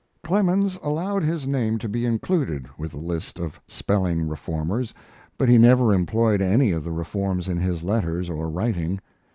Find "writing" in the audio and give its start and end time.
8.49-8.99